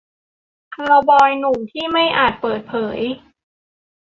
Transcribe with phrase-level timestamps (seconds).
[0.75, 2.99] คาวบอยหนุ่มที่ไม่อาจเปิดเผย